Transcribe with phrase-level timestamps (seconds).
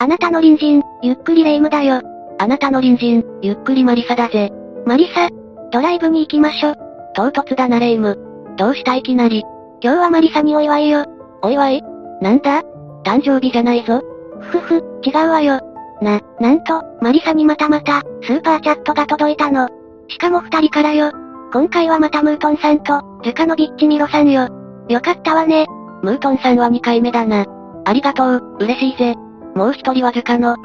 [0.00, 2.00] あなたの隣人、ゆっくりレイムだよ。
[2.38, 4.52] あなたの隣人、ゆっくりマリサだぜ。
[4.86, 5.28] マリサ、
[5.72, 6.76] ドライブに行きましょ。
[7.16, 8.54] 唐突だなレイム。
[8.56, 9.42] どうしたいきなり。
[9.82, 11.04] 今日はマリサにお祝いよ。
[11.42, 11.82] お祝い？
[12.22, 12.62] なんだ？
[13.02, 14.00] 誕生日じゃないぞ。
[14.38, 15.58] ふふ、違うわよ。
[16.00, 19.68] な、なんと、マリサにまたまた、スーパーチャットが届いたの。
[20.06, 21.10] しかも二人からよ。
[21.52, 24.48] 今回はまたムートンさんと、ジュカノビッチミロさんよ。
[24.88, 25.66] よかったわね。
[26.04, 27.46] ムートンさんは2回目だな。
[27.84, 29.16] ありがとう、嬉しいぜ。
[29.58, 30.56] もう一人はジュカノ。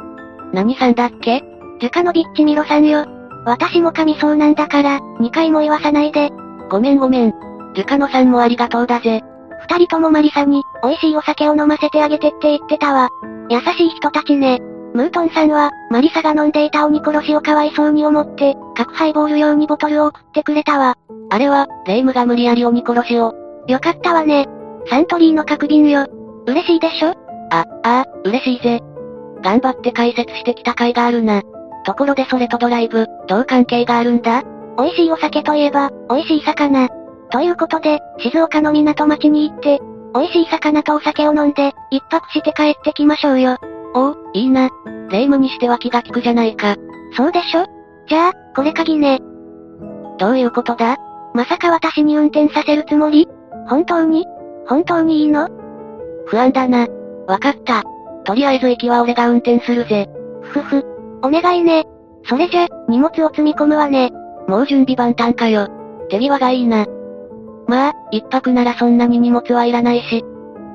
[0.54, 1.44] 何さんだっけ？
[1.82, 3.08] ジュカノビッチミロさんよ。
[3.44, 6.30] 私も神そうなんだから、2回も言わさないで。
[6.70, 7.34] ごめんごめん。
[7.74, 9.22] ジュカノさんもありがとうだぜ。
[9.68, 13.10] 二人ともマリサに、美味しいお酒を飲ませてあげてって言ってたわ。
[13.50, 14.60] 優しい人たちね。
[14.94, 20.98] ムートンさんは、マリサが飲んでいた鬼殺しをかわいそうに思って、核ハイボール用にボトルを送ってくれたわ。
[21.32, 23.34] あれは、レイムが無理やり鬼殺しを。
[23.68, 24.48] よかったわね。
[24.86, 26.06] サントリーの角瓶よ。
[26.46, 27.23] 嬉しいでしょ？
[27.54, 28.82] あ、ああ、嬉しいぜ。
[29.44, 31.42] 頑張って解説してきた甲斐があるな。
[31.86, 34.44] ところでそれとドライブ、どう関係があるんだ？
[34.78, 36.90] 美味しいお酒といえば、美味しい魚。
[37.30, 39.80] ということで、静岡の港町に行って、
[40.16, 43.58] 美味しい魚とお酒を飲んで、一泊して帰ってきましょうよ。
[43.94, 44.70] おお、いいな。
[45.10, 46.76] 霊夢にしては気が利くじゃないか。
[47.16, 47.66] そうでしょ？
[48.08, 49.20] じゃあ、これ鍵ね。
[50.18, 50.98] どういうことだ？
[51.36, 53.28] まさか私に運転させるつもり？
[53.68, 54.26] 本当に？
[54.68, 55.50] 本当にいいの？
[56.26, 56.88] 不安だな。
[57.28, 57.84] わかった。
[58.26, 60.10] とりあえず行きは俺が運転するぜ。
[60.42, 60.84] ふふ。
[61.22, 61.86] お願いね。
[62.26, 64.12] それじゃ、荷物を積み込むわね。
[64.48, 65.68] もう準備万端かよ。
[66.10, 66.86] 手際がいいな。
[67.68, 70.24] まあ、一泊ならそんなに荷物はいらないし。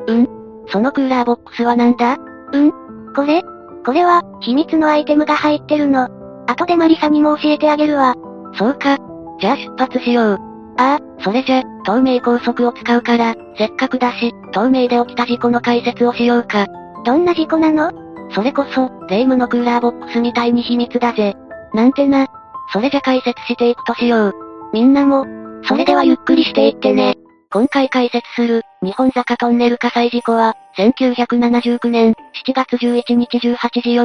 [0.06, 0.28] うん
[0.70, 2.16] そのクーラーボックスはなんだ？
[2.52, 2.72] うん
[3.14, 3.42] これ
[3.84, 6.08] これは、秘密のアイテムが入ってるの。
[6.46, 8.14] 後でマリサにも教えてあげるわ。
[8.54, 8.98] そうか。
[9.40, 10.38] じゃあ出発しよう。
[10.78, 16.66] ああ、それじゃ、透明高速を使うから、せっかくだし、透明で起きた事故の解説をしようか。
[17.04, 17.90] どんな事故なの？
[18.30, 21.34] それこそ、霊夢のクーラーボックスみたいに秘密だぜ。
[21.74, 22.26] なんてな。
[22.72, 24.34] それじゃ解説していくとしよう。
[24.72, 25.26] みんなも、
[25.64, 27.16] それではゆっくりしていってね。
[27.50, 32.12] 今回解説する、日本坂トンネル火災事故は、1979年、
[32.46, 33.56] 7月11日18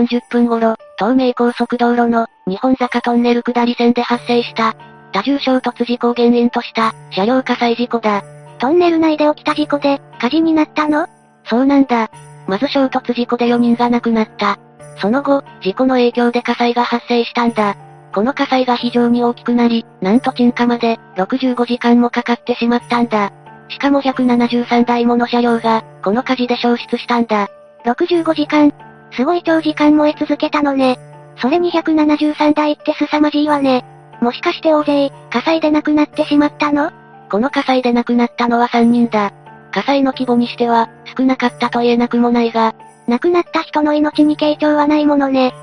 [0.07, 4.73] 時40分頃、東名高速道路の、日本坂トンネル下り線で発生した、
[5.13, 8.23] 多重衝突事故を原因とした、車両火災事故だ。
[8.59, 11.07] トンネル内で起きた事故で、火事になったの？
[11.45, 12.09] そうなんだ。
[12.47, 14.57] まず衝突事故で4人が亡くなった。
[14.97, 17.75] その後、事故の影響で火災が発生したんだ。
[18.13, 23.31] この火災が非常に大きくなり、なんと鎮火まで、65時間もかかってしまったんだ。
[23.69, 27.47] しかも173台もの車両が、この火事で消失したんだ。
[27.85, 28.73] 65時間
[29.11, 30.99] すごい長時間燃え続けたのね。
[31.37, 33.83] それに173台って凄まじいわね。
[34.23, 36.91] もしかして大勢、火災で亡くなってしまったの？
[37.29, 39.33] この火災で亡くなったのは3人だ。
[39.71, 42.73] 火災の規模にしては、少なかったと言えなくもないが、
[43.07, 45.53] 亡くなった人の命に傾聴はないものね。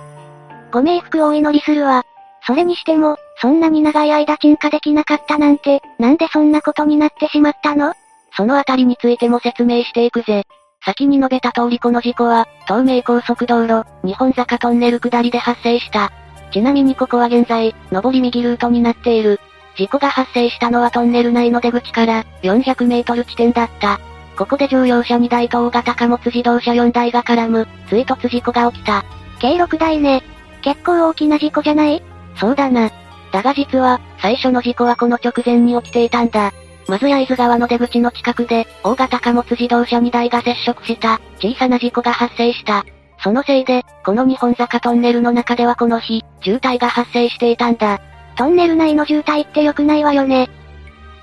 [0.73, 2.05] ご冥福をお祈りするわ。
[2.47, 7.95] それにしても、そんなに長い間鎮火できなかったなんて、なんでそんなことになってしまったの？
[8.37, 10.45] そのあたりについても説明していくぜ。
[10.85, 16.13] 先に述べた通りこの事故は、東名高速道路、日本坂トンネル下りで発生した。
[16.53, 19.41] ちなみにここは現在、上り右ルートになっている。
[19.77, 24.01] 事故が発生したのはトンネル内の出口から400メートル地点だった。
[24.37, 29.05] ここで乗用車2台と大型貨物自動車4台が絡む、追突事故が起きた。
[29.39, 30.23] 計6台ね。
[30.63, 32.03] 結構大きな事故じゃない？
[32.37, 32.91] そうだな。
[33.33, 36.53] だが実は、最初の事故はこの直前に起きていたんだ。
[36.89, 42.85] まず焼津川の出口の近くで、大型貨物自動車2台が接触した、小さな事故が発生した。
[43.23, 48.01] そのせいで、この日本坂トンネルの中ではこの日、渋滞が発生していたんだ。
[48.37, 50.49] トンネル内の渋滞って良くないわよね。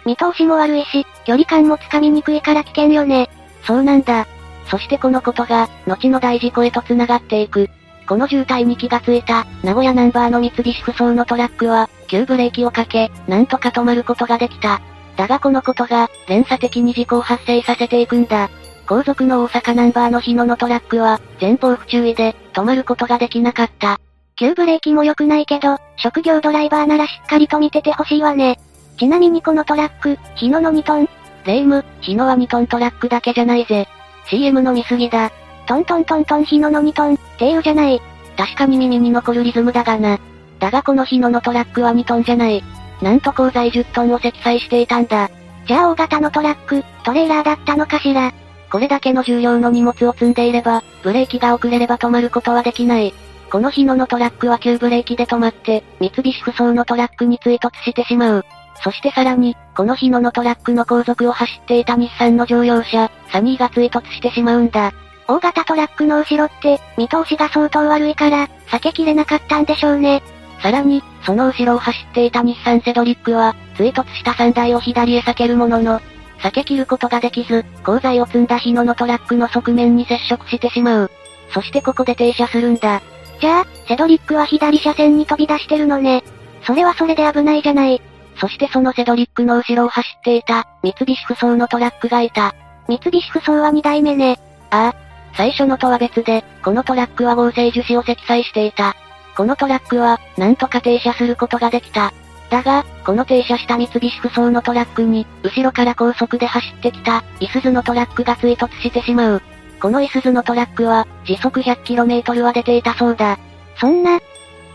[0.05, 3.29] 見通しも悪いし、距離感もつかみにくいから危険よね。
[3.63, 4.27] そうなんだ。
[4.69, 7.69] そしてこのことが、後の大事故へと繋がっていく。
[8.07, 14.81] この渋滞に気がついた、名古屋ナンバーの三菱不走のトラックは、急ブレーキをかけ、なんとか止まることができた。
[15.17, 18.49] だがこのことが、連鎖的に事故を発生させていくんだ。
[18.87, 23.99] 後続の大阪ナンバーの日野のトラックは、前方不注意で、止まることができなかった。
[24.39, 28.57] 急ブレーキも良くないけど、職業ドライバーならしっかりと見ててほしいわね。
[28.97, 31.09] ちなみにこのトラック、日野の2トン
[31.45, 33.87] レイム、日野は2トントラックだけじゃないぜ。
[34.29, 35.31] CM の見過ぎだ。
[35.67, 38.01] トントントントン日野の2トン、っていうじゃない。
[38.37, 40.17] 確かに耳に残るリズムだがな。
[40.59, 42.63] だがこの日野のトラックは2トンじゃない。
[43.01, 45.29] なんと鋼材10トンを積載していたんだ。
[45.67, 48.31] じゃあ大型のトラック、トレーラーだったのかしら。
[48.71, 53.13] これだけの重量の荷物を積んでいれば、ブレーキが遅れれば止まることはできない。
[53.49, 58.45] この日野のトラックは急ブレーキで止まって、三菱不走のトラックに追突してしまう。
[58.83, 64.91] そしてさらに、この日野のトラックの後続を走っていた日産の乗用車、サニーが追突してしまうんだ。
[65.27, 70.21] 大型トラックの後ろって、見通しが相当悪いから、避けきれなかったんでしょうね。
[70.61, 76.01] さらに、その後ろを走っていた日産セドリックは、追突した3台を左へ避けるものの、
[76.39, 81.11] 避け切ることができず、鋼材を積んだ日野のトラックの側面に接触してしまう。
[81.53, 83.01] そしてここで停車するんだ。
[83.39, 86.23] じゃあ、セドリックは左車線に飛び出してるのね。
[86.63, 88.01] それはそれで危ないじゃない。
[88.39, 92.55] そしてそのセドリックの後ろを走っていた、三菱不走のトラックがいた。
[92.87, 94.39] 三菱不走は2台目ね。
[94.69, 94.95] ああ。
[95.35, 98.95] 最初のとは別で、このトラックは合成樹脂を積載していた。
[99.35, 102.11] このトラックは、なんとか停車することができた。
[102.49, 109.41] だが、この停車した三菱不走のトラックに、後ろから高速で走ってきた、イスズのトラックが追突してしまう。
[109.81, 113.37] このイスズのトラックは、時速 100km は出ていたそうだ。
[113.79, 114.19] そんな、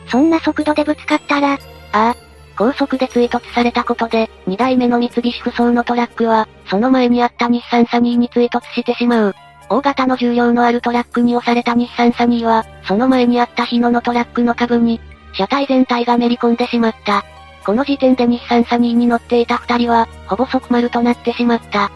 [0.08, 1.58] そんな速度でぶつかったら、あ
[1.92, 2.16] あ、
[2.56, 9.34] 高速で追突されたことで、2台目の三菱不走のトラックは、その前にあった日産サニーに追突してしまう。
[9.68, 15.00] 大型の重量のあるトラックに押された日産サニーは、その前にあった日野のトラックの株に、
[15.34, 17.24] 車体全体がめり込んでしまった。
[17.64, 21.90] この時点で日産サニーに乗っていた二人は、ほぼ即丸となってしまった。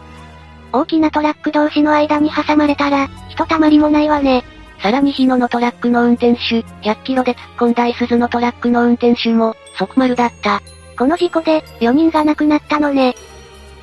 [0.71, 4.43] 大きなトラック同士の間に挟まれたら、ひとたまりもないわね。
[4.81, 10.61] さらに日野のトラックの運転手、100キロで突っ込んだイスズのトラックの運転手も、即丸だった。
[10.97, 13.15] この事故で、4人が亡くなったのね。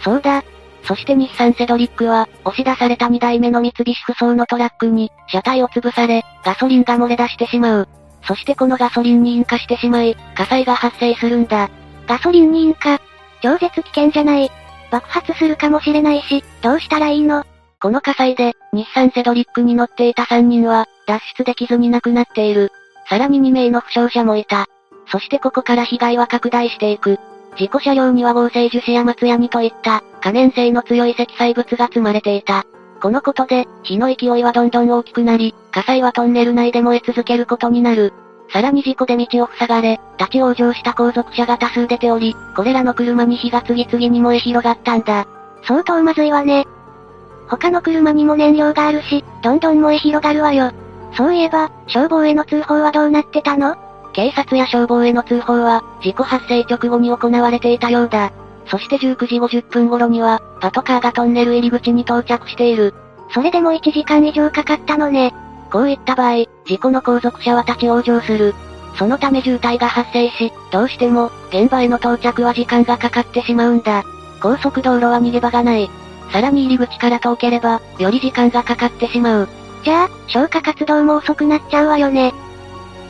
[0.02, 0.44] そうだ、
[0.84, 7.88] そして日産セドリックは、押し出された2台目の三菱不走のトラックに、車体を潰され、ガソリンが漏れ出してしまう。
[8.26, 11.70] そしてこのガソリンに引火してしまい、火災が発生するんだ。
[12.06, 13.00] ガソリンに引火
[13.42, 14.50] 超絶危険じゃない。
[14.90, 17.44] 爆発するかもしれないし、どうしたらいいの？
[17.80, 22.72] この火災で、日産セドリックに乗っていた3人は、脱出できずに亡くなっている。
[23.10, 24.66] さらに2名の負傷者もいた。
[25.12, 27.18] そしてここから被害は拡大していく。
[27.58, 32.64] 事故車両には合成樹脂や松ヤニといった、可燃性の強い積載物が積まれていた。
[33.04, 38.14] このことで、火の勢いはどんどん大きくなり、火災はトンネル内で燃え続けることになる。
[38.50, 45.26] さらに事故で道を塞がれ、立ち往生した後続車が多数出ており、これらの車に火が次々に燃え広がったんだ。
[45.64, 46.64] 相当まずいわね。
[47.46, 50.72] 他の車にも燃料があるし、どんどん燃え広がるわよ。
[51.14, 53.76] そういえば、消防への通報はどうなってたの？
[54.14, 58.32] 警察や消防への通報は、事故発生直後に行われていたようだ。
[58.66, 62.94] そして19時50分頃には、パトカーがトンネル入り口に到着している。
[63.32, 65.34] それでも1時間以上かかったのね。
[65.70, 68.54] こういった場合、事故の後続車は立ち往生する。
[68.96, 74.04] そのため渋滞が発生し、どうしても、現場への到着は時間がかかってしまうんだ。
[74.40, 75.90] 高速道路は逃げ場がない。
[76.32, 79.48] さらに入り口から遠ければ、より時間がかかってしまう。
[79.84, 82.32] じゃあ、消火活動も遅くなっちゃうわよね。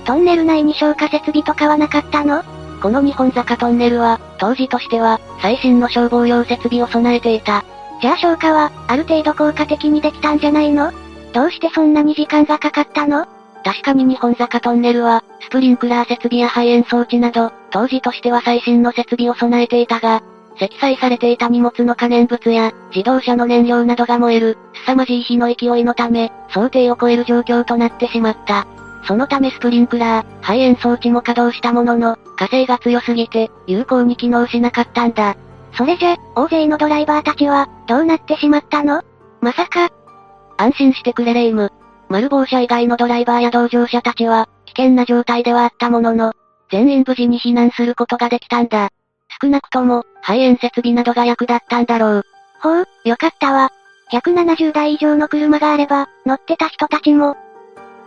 [0.05, 2.43] トンネル内に消火設備とかはなかったの？
[2.85, 7.65] この日本坂トンネルは、当時としては、最新の消防用設備を備えていた。
[8.03, 10.93] じゃあ消火は、ある程度効果的にできたんじゃないの？
[11.33, 13.27] どうしてそんなに時間がかかったの？
[13.65, 20.23] 確かに日本坂トンネルは、スプリンクラー設備や排煙装置など、当時としては最新の設備を備えていたが、
[20.59, 28.67] 積載されていた荷物の可燃物や、自動車の燃料などが燃える、凄まじい火の勢いのため、想定を超える状況となってしまった。
[29.07, 35.37] そのためスプリンクラー、排煙装置も稼働したものの、火星が強すぎて、有効に機能しなかったんだ。
[35.73, 39.03] それじゃ、大勢のドライバーたちは、どうなってしまったの？
[39.41, 39.91] まさか。
[40.57, 41.71] 安心してくれレイム。
[42.09, 46.33] 丸棒車以外のドライバーや同乗者たちは、危険な状態ではあったものの、
[46.71, 48.89] 全員無事に避難することができたんだ。
[49.43, 52.23] 少なくとも、排煙設備などが役立ったんだろう。
[52.63, 53.71] ほう、よかったわ。
[54.13, 57.37] 170台以上の車があれば、乗ってた人たちも、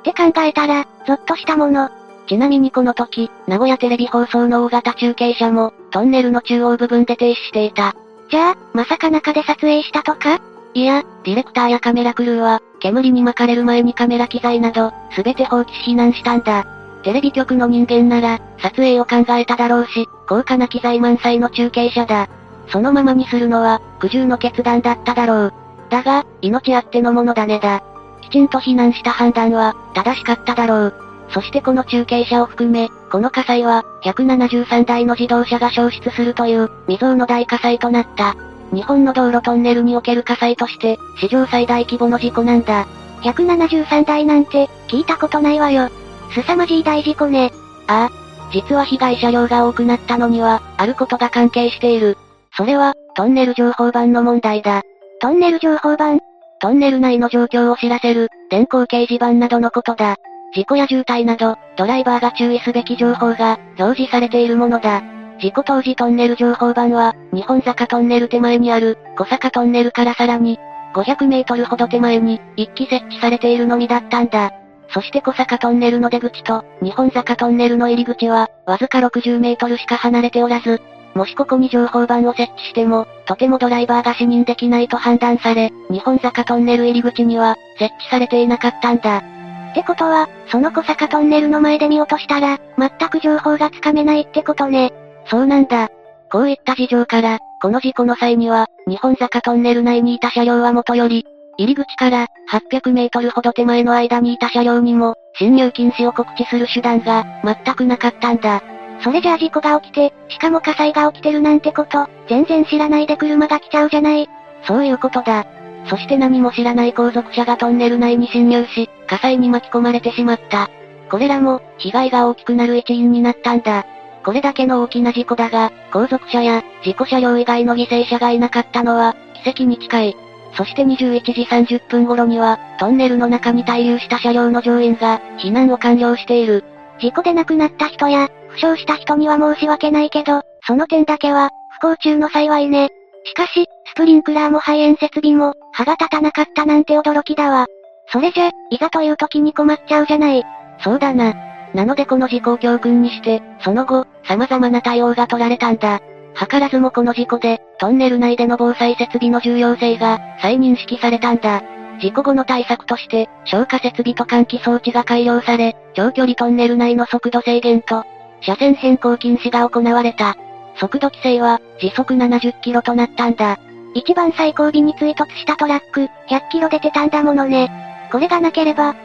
[0.09, 1.89] って考えたら、ゾッとしたもの。
[2.27, 7.95] ちなみにこの時、名古屋テレビ放送の大型中継車も、トンネルの中央部分で停止していた。
[8.29, 10.41] じゃあ、まさか中で撮影したとか？
[10.73, 16.65] いや、ディレクターやカメラクルーは、煙に巻かれる前にカメラ機材など、すべて放棄し避難したんだ。
[17.03, 22.27] テレビ局の人間なら、撮影を考えただろうし、高価な機材満載の中継車だ。
[22.67, 25.53] そのままにするのは、苦渋の決断だっただろう。
[25.89, 27.81] だが、命あってのものだねだ。
[28.27, 30.93] きちんと避難した判断は、正しかっただろう。
[31.29, 38.35] そしてこの中継車を含め、この火災は、173台の自動車が消失するという、未曾有の大火災となった。
[38.73, 42.85] 日本の道路トンネルにおける火災として、史上最大規模の事故なんだ。
[43.21, 45.89] 173台なんて、聞いたことないわよ。
[46.33, 47.51] 凄まじい大事故ね。
[47.87, 48.27] ああ。
[48.51, 52.17] 実は被害車両が多くなったのには、あることが関係している。
[52.55, 54.81] それは、トンネル情報板の問題だ。
[55.19, 56.17] トンネル情報板
[56.59, 60.17] トンネル内の状況を知らせる、電光掲示板などのことだ。
[60.55, 65.03] 事故や渋滞など、ドライバーが注意すべき情報が、表示されているものだ。
[65.39, 70.57] 事故当時トンネル情報板は、日本坂トンネル手前にある、小坂トンネルからさらに、
[70.95, 74.51] 500メートルほど手前に、一機設置されているのみだったんだ。
[74.89, 80.81] そして小坂トンネルの出口と、日本坂トンネルの入り口は、わずか60メートルしか離れておらず、
[81.17, 89.17] もしここに情報板を設置しても、とてもドライバーが視認できないと判断され、日本坂トンネル入り口には、設置されていなかったんだ。
[89.17, 94.93] ってことは、その小坂トンネルの前で見落としたら、全く情報がつかめないってことね。
[95.25, 95.89] そうなんだ。
[96.31, 101.25] こういった事情から、この事故の際には、日本坂トンネル内にいた車両はもとより、
[101.57, 108.61] 入り口から800メートルほど手前の間にいた車両にも、侵入禁止を告知する手段が全くなかったんだ。
[109.01, 114.29] それじゃあ事故が起きて、しかも火災が起きてるなんてこと、全然知らないで車が来ちゃうじゃない。
[114.65, 115.45] そういうことだ。
[115.89, 120.69] そして何も知らない後続車がトンネル内に侵入し、火災に巻き込まれてしまった。
[121.09, 123.85] これらも、被害が大きくなる一因になったんだ。
[124.23, 130.17] これだけの大きな事故だが、後続車や、事故車両以外の犠牲者がいなかったのは、奇跡に近い。
[130.57, 136.65] そして21時30分頃には、トンネルの中に滞留した車両の乗員が、避難を完了している。
[136.99, 141.49] 事故で亡くなった人や、負傷した人には申し訳ないけど、その点だけは、
[141.79, 142.89] 不幸中の幸いね。
[143.23, 147.67] しかし、スプリンクラーも排煙設備も、歯が立たなかったなんて驚きだわ。
[148.11, 150.43] それじゃ、いざという時に困っちゃうじゃない。
[150.79, 151.33] そうだな。
[151.73, 155.99] なのでこの事故を教訓にして、その後、様々な対応が取られたんだ。
[156.35, 161.61] 図らずもこの事故で、トンネル内での防災設備の重要性が、再認識されたんだ。
[161.99, 168.03] 事故後の対策として、消火設備と換気装置が改良され、長距離トンネル内の速度制限と、
[168.47, 170.37] 車線変更禁止が行われた。
[170.77, 173.59] 速度規制は、時速70キロとなったんだ。
[173.93, 177.69] 一番最後尾に追突したトラック、100キロ出てたんだものね。
[178.09, 178.95] これがなければ。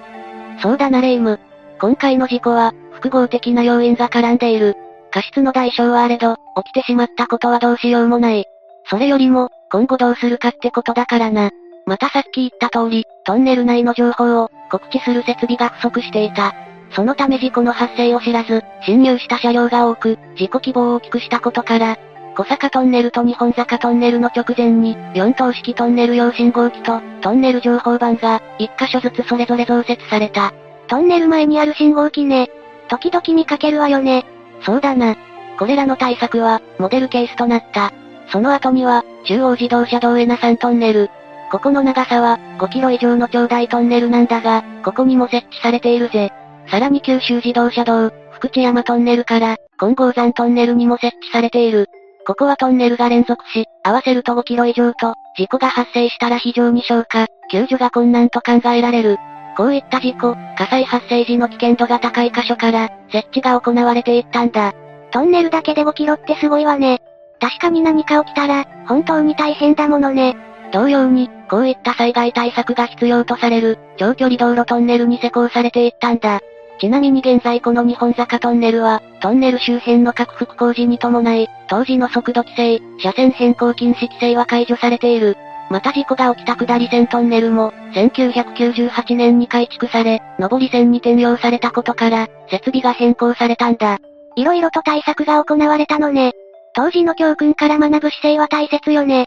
[0.60, 1.40] そうだなレイム。
[1.80, 4.76] 今回の事故は、複合的な要因が絡んでいる。
[5.10, 8.44] 過失の代償はあれど、起きてしまったことはどうしようもない。
[8.84, 11.50] それよりも、今後どうするかってことだからな。
[11.84, 16.54] またさっき言った通り、トンネル内の情報を告知する設備が不足していた。
[16.94, 21.98] そのため事故の発生を知らず、侵入した車両が多く、事故規模を大きくしたことから、
[22.36, 30.52] 小坂トンネルと日本坂トンネルの直前に、4等式トンネル用信号機と、トンネル情報板が、1箇所ずつそれぞれ増設された。
[30.88, 32.50] トンネル前にある信号機ね。
[32.88, 34.24] 時々見かけるわよね。
[34.62, 35.16] そうだな。
[35.58, 37.92] これらの対策は、モデルケースとなった。
[38.28, 41.10] その後には、中央自動車道エナ山トンネル。
[41.50, 46.32] ここの長さは、5キロ以上の長大トンネルなんだが、ここにも設置されているぜ。
[46.68, 51.88] さらに九州自動車道、福知山トンネルから、金剛山トンネルにも設置されている。
[52.26, 59.18] ここはトンネルが連続し、合わせると5キロ以上と、事故が発生したら非常に消火、救助が困難と考えられる。
[59.56, 64.72] こういった事故、火災発生時の危険度が高い箇所から、設置が行われていったんだ。
[65.10, 67.00] トンネルだけで5キロってすごいわね。
[67.40, 70.36] 確かに何か起きたら、本当に大変だものね。
[70.72, 76.40] 同様に、こういった災害対策が必要とされる、長距離道路トンネルに施工されていったんだ。
[76.80, 85.36] ちなみに現在この日本坂トンネルは、トンネル周辺の拡幅工事に伴い、当時の速度規制、車線変更禁止規制は解除されている。
[85.70, 93.98] また事故が起きた下り線トンネルも、1998年に改築され、上り線に転用されたことから、設備が変更されたんだ。
[94.36, 96.32] 色々と対策が行われたのね。
[96.74, 99.26] 当時の教訓から学ぶ姿勢は大切よね。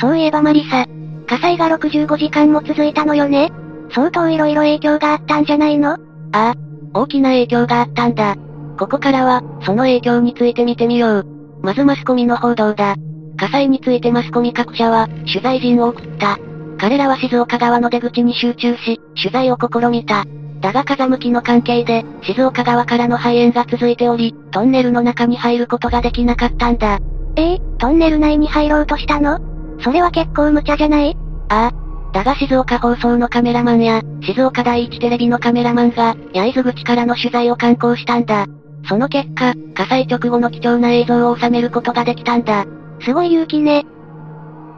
[0.00, 0.86] そういえばマリサ、
[1.26, 3.50] 火災が65時間も続いたのよね
[3.90, 5.98] 相当色々影響があったんじゃないの？
[6.32, 6.54] ああ、
[6.94, 8.36] 大きな影響があったんだ。
[8.78, 11.26] ここからは、その影響について見てみよう。
[11.62, 12.96] まずマスコミの報道だ。
[13.36, 16.38] 火災についてマスコミ各社は、取材陣を送った。
[16.78, 20.24] 彼らは静岡側の出口に集中し、取材を試みた。
[20.60, 26.98] だが風向きの関係で、静岡側からの肺炎が続いており、トンネルの中に入ることができなかったんだ。
[27.36, 29.38] ええー、トンネル内に入ろうとしたの？
[29.80, 31.16] それは結構無茶じゃない？
[31.48, 31.81] ああ。
[32.12, 38.46] だが静岡放送のカメラマンや、静岡第一テレビのカメラマンが、焼津口からの取材を敢行したんだ。
[38.88, 42.66] その結果、火災直後の貴重な映像を収めることができたんだ。
[43.00, 43.84] すごい勇気ね。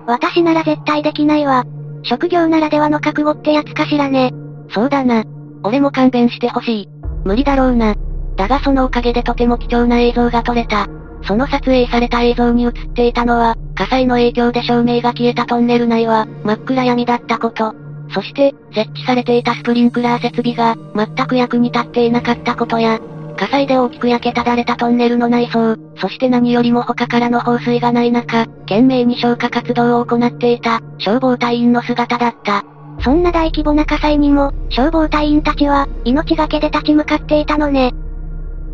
[0.07, 1.65] 私なら絶対できないわ。
[2.03, 4.33] 職業ならではの覚悟ってやつかしらね。
[4.71, 5.25] そうだな。
[5.63, 6.89] 俺も勘弁してほしい。
[7.25, 7.95] 無理だろうな。
[8.37, 10.87] だがそのおかげでとても貴重な映像が撮れた。
[11.23, 17.75] その撮影された映像に映っていたのは、火災の影響で照明が消えたトンネル内は、真っ暗闇だったこと。
[18.13, 23.01] そして、設置されていたスプリンクラー設備が、全く役に立っていなかったことや、
[23.37, 32.65] 火災で大きく焼けただれたトンネルの内装、そして何よりも他からの放水がない中、懸命に消火活動を行っていた、消防隊員の姿だった。
[33.01, 37.93] そんな大規模な火災にも、消防隊員たちは、命がけで立ち向かっていたのね。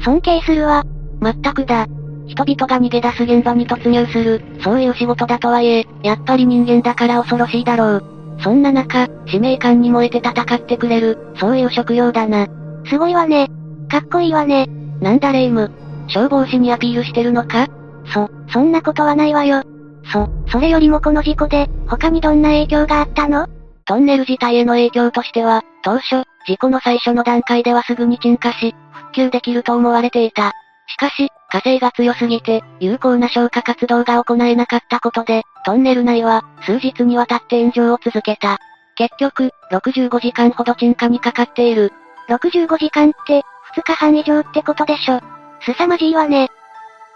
[0.00, 0.85] 尊敬するわ。
[1.21, 1.87] まったくだ。
[2.30, 8.04] 人々が逃げ出す現場に突入する、そういう仕事だとはいえ、やっぱり人間だから恐ろしいだろう。
[8.42, 12.46] そんな中、使命感に燃えて戦ってくれる、そういう職業だな。
[12.87, 13.49] すごいわね。
[13.90, 14.66] かっこいいわね。
[15.00, 15.72] なんだレイム。
[16.06, 17.66] 消防士にアピールしてるのか？
[18.12, 19.62] そ、そんなことはないわよ。
[20.12, 23.49] そ、それよりもこの事故で、他にどんな影響があったの？
[23.84, 30.52] トンネル自体への影響としては、当初、事故の最初の段階ではすぐに鎮火し、復旧できると思われていた。
[30.87, 38.59] しかし、火星が強すぎて、有効な消火活動が行えなかったことで、トンネル内は、数日にわたって炎上を続けた。
[38.95, 41.92] 結局、65時間ほど鎮火にかかっている。
[42.28, 43.42] 65時間って、
[43.75, 45.21] 2日半以上ってことでしょ。
[45.62, 46.49] 凄まじいわね。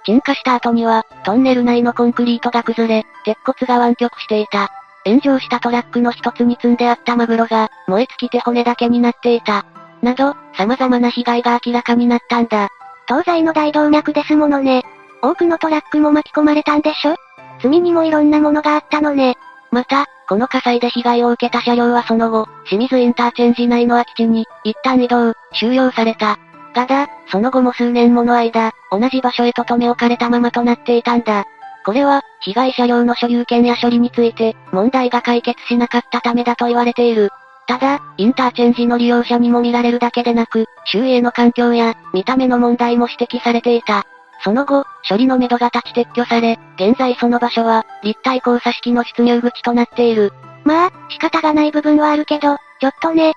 [0.05, 4.71] 鎮火した後には、トンネル内のコンクリートが崩れ、鉄骨が湾曲していた。
[5.05, 9.65] 炎上したトラックの一つに積んであったマグロが、燃え尽きて骨だけになっていた。
[10.03, 12.69] など、様々な被害が明らかになったんだ。
[13.07, 14.85] 東西の大動脈ですものね。
[15.23, 17.17] 多くのトラックも巻き込まれたんでしょ？
[17.61, 19.37] 積にもいろんなものがあったのね。
[19.71, 26.39] また、この火災で被害を受けた車両はその後、清水インターチェンジ内の空き地に、一旦移動、収容された。
[26.75, 31.45] がだ、その後も数年もの間、同じ場所へと留め置かれたままとなっていたんだ。
[31.85, 37.31] これは、被害車両の所有権や処理について、問題が解決しなかったためだと言われている。
[37.67, 44.05] ただ、インターチェンジの利用者にも見られるだけでなく、周囲への環境や、見た目の問題も指摘されていた。
[44.43, 50.33] その後、処理の目処が立ち撤去され、現在その場所は、立体交差式の出入口となっている。
[50.65, 53.33] まあ、仕方がない部分はあるけど、ちょっとね。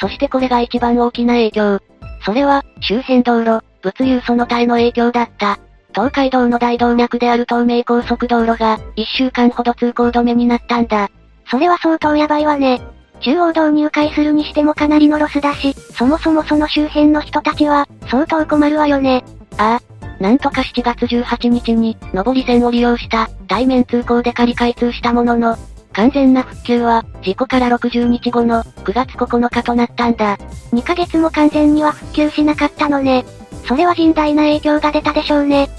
[0.00, 1.78] そしてこれが一番大きな影響。
[2.24, 5.58] それは、周辺道路、物流その他への影響だった。
[5.94, 11.08] 東海道の大動脈である東名高速道路が、一週間ほど通行止めになったんだ。
[11.46, 12.80] それは相当やばいわね。
[13.24, 19.24] 中央道入会するにしてもかなりのロスだし、そもそもその周辺の人たちは、相当困るわよね。
[19.56, 20.22] ああ。
[20.22, 25.56] なんとか7月18日に、上り線を利用した、対面通行で仮開通したものの、
[25.94, 30.36] 完全な復旧は、事故から60日後の、9月9日となったんだ。
[30.72, 33.24] 2ヶ月も完全には復旧しなかったのね。
[33.66, 35.70] それは甚大な影響が出たでしょうね。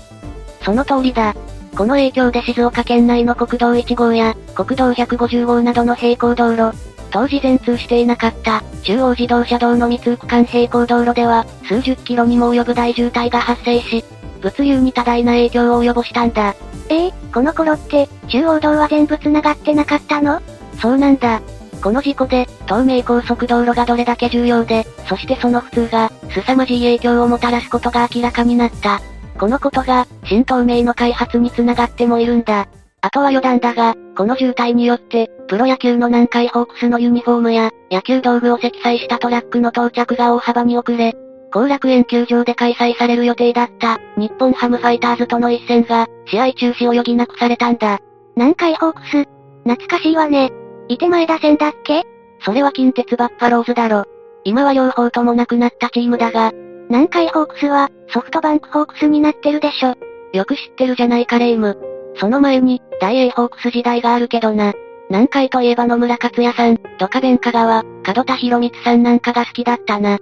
[0.63, 1.35] その通りだ。
[1.77, 14.03] この影響で静岡県内の国道1号や、国道150号などの並行道路、当時全通していなかった、中央自動車道の未通区間並行道路では、数十キロにも及ぶ大渋滞が発生し、
[14.41, 16.55] 物流に多大な影響を及ぼしたんだ。
[16.89, 20.41] ええー、この頃って、中央道は全部繋がってなかったの？
[20.79, 21.41] そうなんだ。
[21.81, 29.01] この事故で、東名高速道路がどれだけ重要で、そしてその普通が、凄まじい影響をもたらすことが明らかになった。
[29.39, 32.67] このことが、新東名の開発に繋がってもいるんだ。
[33.05, 41.13] あとは余談だが、この渋滞によって、プロ野球の南海ホークスのユニフォームや、野球道具を積載したトラックの到着が大幅に遅れ、
[41.51, 47.99] 後楽園球場で開催される予定だった、日本ハムファイターズとの一戦が、試合中止を余儀なくされたんだ。
[48.35, 49.27] 南海ホークス
[49.65, 50.49] 懐かしいわね。
[50.87, 52.01] いて前田戦だっけ？
[52.43, 54.05] それは近鉄バッファローズだろ。
[54.45, 56.53] 今は両方ともなくなったチームだが、
[56.89, 59.93] 南海ホークスは、ソフトバンクホークスになってるでしょ。
[60.33, 61.77] よく知ってるじゃないかレイム。
[62.17, 64.73] その前に、大英ホークス時代があるけどな。
[65.09, 70.17] 南海といえば野村克也さん、ドカベン香川、門田博光さんなんかが好きだったな。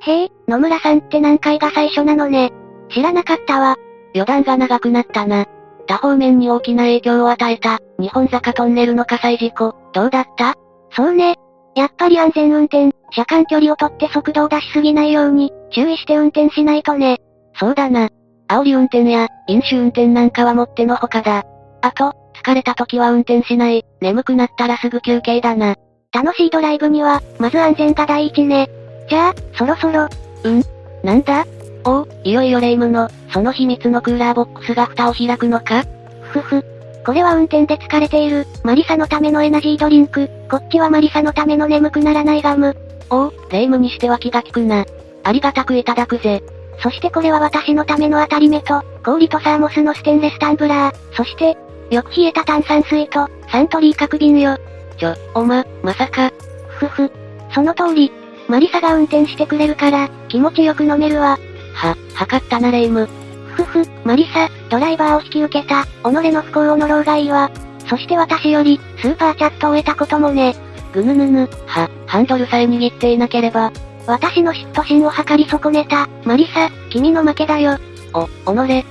[0.00, 2.52] へえ、野村さんって何回が最初なのね。
[2.90, 3.76] 知らなかったわ。
[4.14, 5.46] 余談が長くなったな。
[5.86, 10.54] 多方面に大きな影響を与えた、日本坂トンネルの火災事故、どうだった？
[10.92, 11.34] そうね。
[11.74, 17.18] やっぱり安全運転、車間距離をとって速度を出しすぎないように、注意して運転しないとね。
[17.54, 18.08] そうだな。
[18.48, 21.44] 煽り運転や、飲酒運転なんかはもってのほかだ。
[21.82, 25.74] あと、疲れた時は運転しない、眠くなったらすぐ休憩だな。
[26.12, 28.68] 楽しいドライブには、まず安全が第一ね。
[29.08, 30.08] じゃあ、そろそろ。
[30.44, 30.62] うん、
[31.02, 31.44] なんだ？
[31.84, 35.84] おお、いよいよレイムの、その秘密のクーラーボックスが蓋を開くのか？
[36.22, 36.64] ふふ。
[37.04, 42.76] これは運転で疲れている、マリサのためのエナジードリンク、こっちはマリサのための眠くならないガム。
[43.10, 44.84] おお、レイムにしては気が利くな。
[45.22, 46.42] ありがたくいただくぜ。
[46.78, 51.56] そしてこれは私のためのあたりめと、氷とサーモスのステンレスタンブラー、そして、
[51.90, 54.58] よく冷えた炭酸水と、サントリー角瓶よ。
[54.98, 56.32] ちょ、おま、まさか。
[56.68, 57.10] ふふ。
[57.52, 58.12] その通り、
[58.48, 61.38] マリサが運転してくれるから、気持ちよく飲めるわ。
[61.74, 63.08] は、謀ったなレイム。
[63.54, 67.50] ふふ、マリサ、ドライバーを引き受けた、己の不幸を呪うがいいわ。
[67.88, 70.54] そして私より、スーパーチャットを得たこともね。
[70.92, 73.70] ぐぬぬぬ、は、ハンドルさえ握っていなければ。
[74.06, 77.76] 私の嫉妬心を測り損ねた、マリサ、君の負けだよ。
[78.14, 78.84] お、己。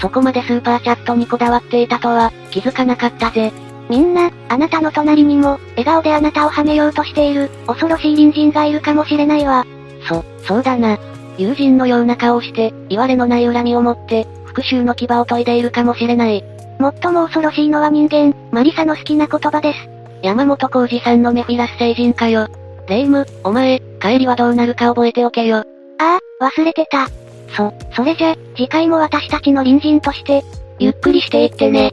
[0.00, 3.52] そこまでスーパーチャットにこだわっていたとは、気づかなかったぜ。
[3.88, 9.64] みんな、あなたの隣にも、笑顔であなたをはめようとしている、恐ろしい隣人がいるかもしれないわ。
[10.08, 10.98] そ、そうだな。
[11.36, 16.44] 友人のような顔をして、謂れのない恨みを持って、復讐の牙を研いでいるかもしれない。
[16.80, 19.88] 最も恐ろしいのは人間、マリサの好きな言葉です。
[20.22, 22.48] 山本耕史さんのメフィラス星人かよ。
[22.88, 25.58] レイム、お前、帰りはどうなるか覚えておけよ。
[25.98, 27.08] ああ、忘れてた。
[27.54, 30.42] そ、それじゃ、次回も私たちの隣人として、
[30.78, 31.92] ゆっくりしていってね。